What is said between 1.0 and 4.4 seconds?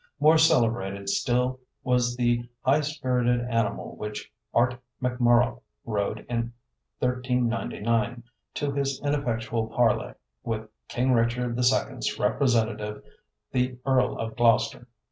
still was the high spirited animal which